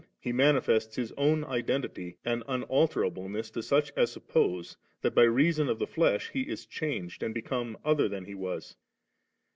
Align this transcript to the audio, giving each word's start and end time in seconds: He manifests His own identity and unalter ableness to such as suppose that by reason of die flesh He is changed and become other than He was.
He 0.19 0.31
manifests 0.33 0.95
His 0.95 1.11
own 1.11 1.43
identity 1.43 2.17
and 2.25 2.43
unalter 2.47 3.07
ableness 3.07 3.51
to 3.51 3.61
such 3.61 3.91
as 3.95 4.11
suppose 4.11 4.75
that 5.03 5.13
by 5.13 5.21
reason 5.25 5.69
of 5.69 5.77
die 5.77 5.85
flesh 5.85 6.31
He 6.31 6.41
is 6.41 6.65
changed 6.65 7.21
and 7.21 7.35
become 7.35 7.77
other 7.85 8.09
than 8.09 8.25
He 8.25 8.33
was. 8.33 8.75